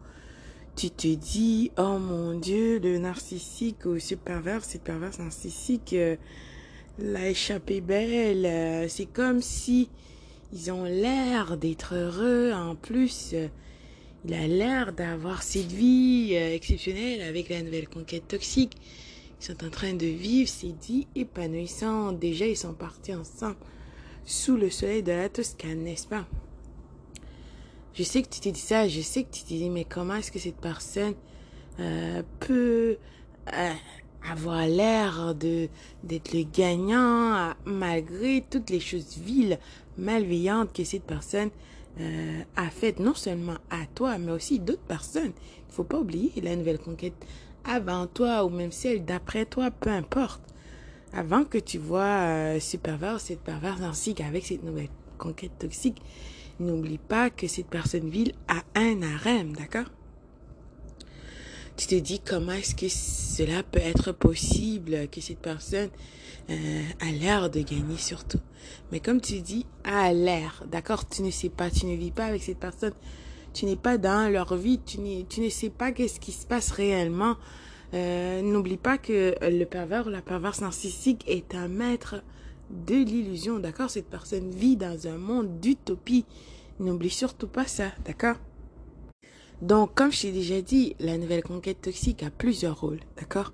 tu 0.77 0.91
te 0.91 1.07
dis, 1.07 1.71
oh 1.79 1.97
mon 1.97 2.37
Dieu, 2.37 2.77
le 2.77 2.99
narcissique 2.99 3.85
ou 3.85 3.97
ce 3.97 4.13
pervers, 4.13 4.63
cette 4.63 4.83
perverse 4.83 5.17
narcissique 5.17 5.93
euh, 5.93 6.15
l'a 6.99 7.31
échappé 7.31 7.81
belle. 7.81 8.45
Euh, 8.45 8.87
c'est 8.87 9.07
comme 9.07 9.41
si 9.41 9.89
ils 10.53 10.71
ont 10.71 10.83
l'air 10.83 11.57
d'être 11.57 11.95
heureux. 11.95 12.51
En 12.53 12.75
plus, 12.75 13.31
euh, 13.33 13.47
il 14.25 14.35
a 14.35 14.45
l'air 14.45 14.93
d'avoir 14.93 15.41
cette 15.41 15.71
vie 15.71 16.35
exceptionnelle 16.35 17.23
avec 17.23 17.49
la 17.49 17.63
nouvelle 17.63 17.89
conquête 17.89 18.27
toxique. 18.27 18.77
Ils 19.39 19.45
sont 19.45 19.65
en 19.65 19.69
train 19.69 19.93
de 19.93 20.05
vivre 20.05 20.49
cette 20.49 20.83
vie 20.85 21.07
épanouissante. 21.15 22.19
Déjà, 22.19 22.47
ils 22.47 22.57
sont 22.57 22.73
partis 22.73 23.13
ensemble 23.13 23.57
sous 24.25 24.57
le 24.57 24.69
soleil 24.69 25.03
de 25.03 25.11
la 25.11 25.29
Toscane, 25.29 25.83
n'est-ce 25.83 26.07
pas? 26.07 26.25
Je 27.93 28.03
sais 28.03 28.21
que 28.21 28.29
tu 28.29 28.39
t'es 28.41 28.51
dit 28.51 28.59
ça, 28.59 28.87
je 28.87 29.01
sais 29.01 29.23
que 29.23 29.31
tu 29.31 29.43
t'es 29.43 29.55
dit, 29.55 29.69
mais 29.69 29.85
comment 29.85 30.15
est-ce 30.15 30.31
que 30.31 30.37
cette 30.37 30.57
personne 30.57 31.15
euh, 31.79 32.21
peut 32.39 32.97
euh, 33.53 33.73
avoir 34.29 34.67
l'air 34.67 35.33
de 35.33 35.69
d'être 36.03 36.33
le 36.33 36.43
gagnant 36.43 37.53
malgré 37.65 38.43
toutes 38.49 38.69
les 38.69 38.79
choses 38.79 39.17
viles, 39.17 39.57
malveillantes 39.97 40.73
que 40.73 40.83
cette 40.83 41.05
personne 41.05 41.49
euh, 41.99 42.41
a 42.55 42.69
faites, 42.69 42.99
non 42.99 43.15
seulement 43.15 43.57
à 43.71 43.85
toi, 43.95 44.17
mais 44.17 44.31
aussi 44.31 44.59
d'autres 44.59 44.79
personnes? 44.81 45.31
Il 45.69 45.73
faut 45.73 45.83
pas 45.83 45.99
oublier 45.99 46.31
la 46.41 46.55
nouvelle 46.55 46.79
conquête 46.79 47.15
avant 47.67 48.07
toi 48.07 48.45
ou 48.45 48.49
même 48.49 48.71
celle 48.71 49.05
d'après 49.05 49.45
toi, 49.45 49.69
peu 49.71 49.89
importe. 49.89 50.41
Avant 51.13 51.43
que 51.43 51.57
tu 51.57 51.77
vois 51.77 52.59
ce 52.59 52.77
pervers, 52.77 53.19
cette 53.19 53.41
perverse 53.41 53.81
ainsi 53.81 54.13
qu'avec 54.13 54.45
cette 54.45 54.63
nouvelle 54.63 54.89
conquête 55.17 55.57
toxique, 55.59 56.01
N'oublie 56.59 56.97
pas 56.97 57.29
que 57.29 57.47
cette 57.47 57.67
personne 57.67 58.09
ville 58.09 58.33
a 58.47 58.63
un 58.73 59.03
harem, 59.03 59.55
d'accord? 59.55 59.85
Tu 61.75 61.85
te 61.85 61.93
dis 61.93 62.19
comment 62.19 62.53
est-ce 62.53 62.73
que 62.73 62.89
cela 62.89 63.61
peut 63.61 63.79
être 63.79 64.11
possible 64.11 65.07
que 65.09 65.21
cette 65.21 65.37
personne 65.37 65.91
euh, 66.49 66.83
a 66.99 67.11
l'air 67.11 67.51
de 67.51 67.61
gagner 67.61 67.97
surtout. 67.97 68.39
Mais 68.91 68.99
comme 68.99 69.21
tu 69.21 69.41
dis, 69.41 69.67
a 69.83 70.11
l'air, 70.11 70.63
d'accord? 70.71 71.07
Tu 71.07 71.21
ne 71.21 71.29
sais 71.29 71.49
pas, 71.49 71.69
tu 71.69 71.85
ne 71.85 71.95
vis 71.95 72.09
pas 72.09 72.25
avec 72.25 72.41
cette 72.41 72.57
personne. 72.57 72.93
Tu 73.57 73.65
n'es 73.65 73.75
pas 73.75 73.97
dans 73.97 74.31
leur 74.31 74.53
vie, 74.53 74.79
tu, 74.85 74.99
ne 74.99 75.49
sais 75.49 75.71
pas 75.71 75.91
qu'est-ce 75.91 76.19
qui 76.19 76.31
se 76.31 76.45
passe 76.45 76.69
réellement. 76.69 77.37
Euh, 77.95 78.43
N'oublie 78.43 78.77
pas 78.77 78.99
que 78.99 79.33
le 79.41 79.63
pervers 79.65 80.05
ou 80.05 80.11
la 80.11 80.21
perverse 80.21 80.61
narcissique 80.61 81.23
est 81.27 81.55
un 81.55 81.67
maître 81.67 82.21
de 82.69 82.93
l'illusion, 82.93 83.57
d'accord? 83.57 83.89
Cette 83.89 84.11
personne 84.11 84.51
vit 84.51 84.77
dans 84.77 85.07
un 85.07 85.17
monde 85.17 85.59
d'utopie. 85.59 86.25
N'oublie 86.79 87.09
surtout 87.09 87.47
pas 87.47 87.65
ça, 87.65 87.85
d'accord? 88.05 88.35
Donc, 89.63 89.95
comme 89.95 90.11
je 90.11 90.21
t'ai 90.21 90.31
déjà 90.31 90.61
dit, 90.61 90.95
la 90.99 91.17
nouvelle 91.17 91.41
conquête 91.41 91.81
toxique 91.81 92.21
a 92.21 92.29
plusieurs 92.29 92.79
rôles, 92.79 92.99
d'accord? 93.17 93.53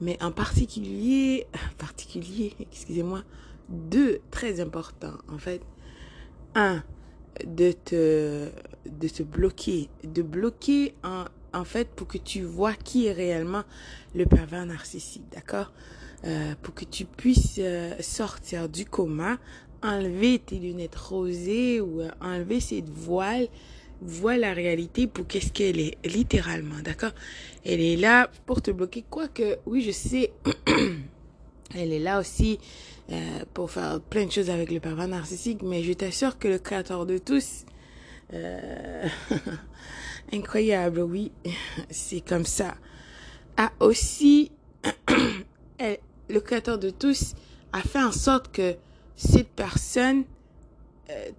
Mais 0.00 0.20
en 0.20 0.32
particulier, 0.32 1.46
particulier, 1.78 2.52
excusez-moi, 2.72 3.22
deux 3.68 4.18
très 4.32 4.58
importants, 4.58 5.18
en 5.32 5.38
fait. 5.38 5.60
Un, 6.56 6.82
de 7.44 7.72
te, 7.72 8.48
de 8.86 9.08
te 9.08 9.22
bloquer, 9.22 9.88
de 10.04 10.22
bloquer 10.22 10.94
en, 11.04 11.24
en 11.52 11.64
fait 11.64 11.88
pour 11.88 12.06
que 12.06 12.18
tu 12.18 12.42
vois 12.42 12.74
qui 12.74 13.06
est 13.06 13.12
réellement 13.12 13.64
le 14.14 14.26
pervers 14.26 14.66
narcissique, 14.66 15.24
d'accord? 15.32 15.72
Euh, 16.24 16.54
pour 16.62 16.74
que 16.74 16.84
tu 16.84 17.04
puisses 17.04 17.56
euh, 17.58 17.94
sortir 18.00 18.68
du 18.68 18.84
coma, 18.84 19.38
enlever 19.82 20.38
tes 20.38 20.58
lunettes 20.58 20.96
rosées 20.96 21.80
ou 21.80 22.00
euh, 22.00 22.10
enlever 22.20 22.60
cette 22.60 22.88
voile, 22.88 23.48
vois 24.00 24.36
la 24.36 24.52
réalité 24.52 25.06
pour 25.06 25.26
qu'est-ce 25.26 25.52
qu'elle 25.52 25.78
est, 25.78 25.98
littéralement, 26.06 26.80
d'accord? 26.82 27.12
Elle 27.64 27.80
est 27.80 27.96
là 27.96 28.30
pour 28.46 28.62
te 28.62 28.70
bloquer, 28.70 29.04
quoique, 29.08 29.58
oui, 29.66 29.82
je 29.82 29.90
sais, 29.90 30.32
elle 31.74 31.92
est 31.92 31.98
là 31.98 32.20
aussi 32.20 32.58
pour 33.54 33.70
faire 33.70 34.00
plein 34.00 34.26
de 34.26 34.32
choses 34.32 34.50
avec 34.50 34.70
le 34.70 34.80
pervers 34.80 35.06
narcissique, 35.06 35.62
mais 35.62 35.82
je 35.82 35.92
t'assure 35.92 36.38
que 36.38 36.48
le 36.48 36.58
créateur 36.58 37.06
de 37.06 37.18
tous, 37.18 37.64
incroyable, 40.32 41.00
oui, 41.00 41.30
c'est 41.90 42.20
comme 42.20 42.44
ça, 42.44 42.74
a 43.56 43.70
aussi 43.80 44.50
le 46.28 46.40
créateur 46.40 46.78
de 46.78 46.90
tous 46.90 47.34
a 47.72 47.80
fait 47.80 48.02
en 48.02 48.12
sorte 48.12 48.50
que 48.52 48.74
cette 49.16 49.48
personne 49.48 50.24
euh, 51.10 51.30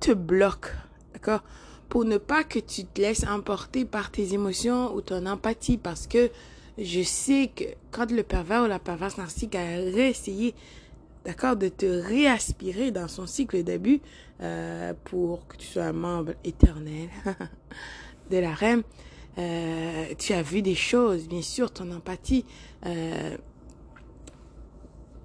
te 0.00 0.12
bloque, 0.12 0.72
d'accord? 1.12 1.42
Pour 1.88 2.04
ne 2.04 2.18
pas 2.18 2.44
que 2.44 2.58
tu 2.58 2.84
te 2.84 3.00
laisses 3.00 3.24
emporter 3.24 3.84
par 3.84 4.10
tes 4.10 4.34
émotions 4.34 4.94
ou 4.94 5.00
ton 5.00 5.24
empathie, 5.26 5.78
parce 5.78 6.06
que 6.06 6.30
je 6.78 7.02
sais 7.02 7.50
que 7.54 7.64
quand 7.90 8.10
le 8.10 8.22
pervers 8.22 8.62
ou 8.62 8.66
la 8.66 8.78
perverse 8.78 9.18
narcissique 9.18 9.54
a 9.54 9.64
réessayé, 9.64 10.54
d'accord, 11.24 11.56
de 11.56 11.68
te 11.68 11.86
réaspirer 11.86 12.90
dans 12.90 13.08
son 13.08 13.26
cycle 13.26 13.62
d'abus 13.64 14.00
euh, 14.40 14.94
pour 15.04 15.46
que 15.48 15.56
tu 15.56 15.66
sois 15.66 15.84
un 15.84 15.92
membre 15.92 16.34
éternel 16.44 17.08
de 18.30 18.38
la 18.38 18.54
reine, 18.54 18.82
euh, 19.38 20.06
tu 20.18 20.32
as 20.32 20.42
vu 20.42 20.62
des 20.62 20.74
choses, 20.74 21.28
bien 21.28 21.42
sûr, 21.42 21.72
ton 21.72 21.90
empathie 21.90 22.44
euh, 22.86 23.36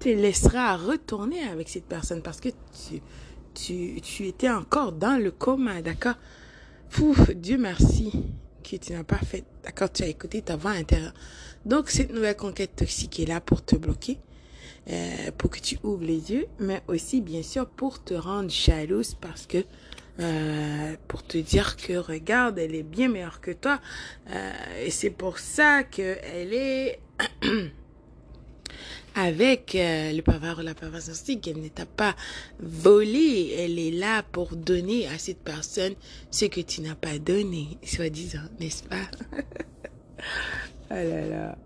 te 0.00 0.08
laissera 0.08 0.76
retourner 0.76 1.42
avec 1.44 1.68
cette 1.68 1.86
personne 1.86 2.22
parce 2.22 2.40
que 2.40 2.48
tu, 2.48 3.00
tu, 3.54 4.00
tu 4.00 4.26
étais 4.26 4.50
encore 4.50 4.92
dans 4.92 5.20
le 5.22 5.30
coma, 5.30 5.82
d'accord? 5.82 6.16
Pouf, 6.90 7.30
Dieu 7.30 7.58
merci 7.58 8.12
que 8.64 8.76
tu 8.76 8.92
n'as 8.92 9.04
pas 9.04 9.18
fait, 9.18 9.44
d'accord, 9.62 9.92
tu 9.92 10.02
as 10.02 10.08
écouté 10.08 10.42
ta 10.42 10.56
voix 10.56 10.72
intérieure. 10.72 11.14
Donc, 11.64 11.90
cette 11.90 12.12
nouvelle 12.12 12.36
conquête 12.36 12.76
toxique 12.76 13.20
est 13.20 13.26
là 13.26 13.40
pour 13.40 13.64
te 13.64 13.76
bloquer, 13.76 14.18
euh, 14.90 15.30
pour 15.38 15.50
que 15.50 15.60
tu 15.60 15.78
ouvres 15.82 16.04
les 16.04 16.32
yeux, 16.32 16.46
mais 16.58 16.82
aussi, 16.88 17.20
bien 17.20 17.42
sûr, 17.42 17.66
pour 17.66 18.02
te 18.02 18.14
rendre 18.14 18.50
jalouse 18.50 19.14
parce 19.20 19.46
que, 19.46 19.64
euh, 20.20 20.96
pour 21.08 21.22
te 21.24 21.38
dire 21.38 21.76
que, 21.76 21.94
regarde, 21.94 22.58
elle 22.58 22.74
est 22.74 22.82
bien 22.82 23.08
meilleure 23.08 23.40
que 23.40 23.50
toi. 23.50 23.80
Euh, 24.30 24.52
et 24.84 24.90
c'est 24.90 25.10
pour 25.10 25.38
ça 25.38 25.84
que 25.84 26.16
elle 26.22 26.52
est... 26.52 27.00
avec 29.14 29.74
euh, 29.74 30.12
le 30.12 30.22
pavard 30.22 30.58
ou 30.58 30.62
la 30.62 30.74
pavard 30.74 31.00
narcissique, 31.06 31.46
elle 31.48 31.60
ne 31.60 31.68
t'a 31.68 31.86
pas 31.86 32.16
volé, 32.60 33.54
elle 33.58 33.78
est 33.78 33.90
là 33.90 34.22
pour 34.22 34.56
donner 34.56 35.06
à 35.08 35.18
cette 35.18 35.38
personne 35.38 35.94
ce 36.30 36.46
que 36.46 36.60
tu 36.60 36.80
n'as 36.80 36.94
pas 36.94 37.18
donné, 37.18 37.78
soi-disant, 37.84 38.44
n'est-ce 38.60 38.84
pas? 38.84 39.06
Oh 40.90 40.94
là 40.94 41.26
là. 41.26 41.58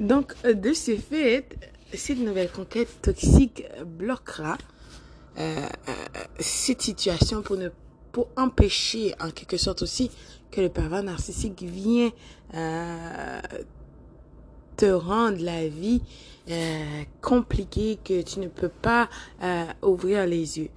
Donc, 0.00 0.34
euh, 0.44 0.54
de 0.54 0.72
ce 0.72 0.96
fait, 0.96 1.46
cette 1.92 2.18
nouvelle 2.18 2.50
conquête 2.50 3.00
toxique 3.02 3.64
bloquera 3.84 4.58
euh, 5.38 5.68
cette 6.38 6.82
situation 6.82 7.42
pour 7.42 7.56
ne 7.56 7.68
pour 8.14 8.28
empêcher 8.36 9.12
en 9.20 9.30
quelque 9.30 9.56
sorte 9.56 9.82
aussi 9.82 10.08
que 10.52 10.60
le 10.60 10.68
pervers 10.68 11.02
narcissique 11.02 11.64
vienne 11.64 12.12
euh, 12.54 13.40
te 14.76 14.86
rendre 14.86 15.42
la 15.42 15.68
vie 15.68 16.02
euh, 16.50 17.02
compliquée 17.20 17.98
que 18.04 18.22
tu 18.22 18.40
ne 18.40 18.48
peux 18.48 18.68
pas 18.68 19.08
euh, 19.42 19.64
ouvrir 19.82 20.26
les 20.26 20.58
yeux. 20.58 20.70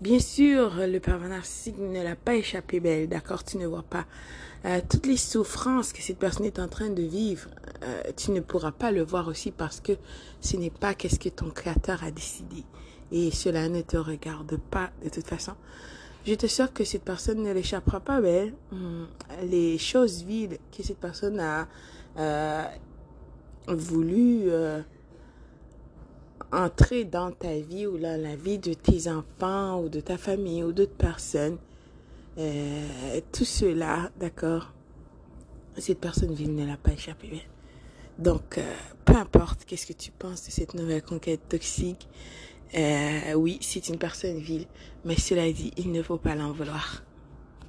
Bien 0.00 0.18
sûr, 0.18 0.74
le 0.86 0.98
pervers 1.00 1.30
narcissique 1.30 1.78
ne 1.78 2.02
l'a 2.02 2.16
pas 2.16 2.34
échappé 2.34 2.80
belle, 2.80 3.08
d'accord? 3.08 3.44
Tu 3.44 3.56
ne 3.56 3.66
vois 3.66 3.82
pas 3.82 4.04
euh, 4.66 4.80
toutes 4.88 5.06
les 5.06 5.16
souffrances 5.16 5.92
que 5.92 6.02
cette 6.02 6.18
personne 6.18 6.44
est 6.44 6.58
en 6.58 6.68
train 6.68 6.90
de 6.90 7.02
vivre. 7.02 7.48
Euh, 7.82 8.02
tu 8.16 8.32
ne 8.32 8.40
pourras 8.40 8.72
pas 8.72 8.90
le 8.90 9.02
voir 9.02 9.28
aussi 9.28 9.52
parce 9.52 9.80
que 9.80 9.92
ce 10.40 10.56
n'est 10.56 10.70
pas 10.70 10.94
qu'est-ce 10.94 11.18
que 11.18 11.28
ton 11.28 11.50
créateur 11.50 12.02
a 12.02 12.10
décidé. 12.10 12.64
Et 13.12 13.30
cela 13.30 13.68
ne 13.68 13.80
te 13.82 13.96
regarde 13.96 14.58
pas 14.70 14.90
de 15.04 15.08
toute 15.08 15.26
façon. 15.26 15.52
Je 16.26 16.34
te 16.34 16.48
sors 16.48 16.72
que 16.72 16.82
cette 16.82 17.04
personne 17.04 17.42
ne 17.42 17.52
l'échappera 17.52 18.00
pas 18.00 18.20
belle. 18.20 18.54
Hum, 18.72 19.06
Les 19.48 19.78
choses 19.78 20.24
vides 20.24 20.58
que 20.76 20.82
cette 20.82 20.98
personne 20.98 21.38
a 21.38 21.68
euh, 22.18 22.64
voulu 23.74 24.50
euh, 24.50 24.80
entrer 26.52 27.04
dans 27.04 27.32
ta 27.32 27.58
vie 27.58 27.86
ou 27.86 27.98
dans 27.98 28.20
la 28.20 28.36
vie 28.36 28.58
de 28.58 28.74
tes 28.74 29.08
enfants 29.08 29.80
ou 29.80 29.88
de 29.88 30.00
ta 30.00 30.16
famille 30.16 30.62
ou 30.62 30.72
d'autres 30.72 30.96
personnes, 30.96 31.58
euh, 32.38 33.20
tout 33.32 33.44
cela, 33.44 34.10
d'accord, 34.18 34.72
cette 35.78 36.00
personne 36.00 36.32
vive 36.32 36.50
ne 36.50 36.66
l'a 36.66 36.76
pas 36.76 36.92
échappé 36.92 37.28
bien. 37.28 37.42
Donc, 38.18 38.58
euh, 38.58 38.74
peu 39.04 39.14
importe 39.14 39.64
qu'est-ce 39.64 39.86
que 39.86 39.92
tu 39.92 40.10
penses 40.10 40.46
de 40.46 40.50
cette 40.50 40.74
nouvelle 40.74 41.02
conquête 41.02 41.48
toxique, 41.48 42.08
oui, 43.34 43.58
c'est 43.60 43.88
une 43.88 43.98
personne 43.98 44.38
vile, 44.38 44.66
mais 45.04 45.16
cela 45.16 45.50
dit, 45.50 45.72
il 45.76 45.92
ne 45.92 46.02
faut 46.02 46.18
pas 46.18 46.34
l'en 46.34 46.52
vouloir. 46.52 47.05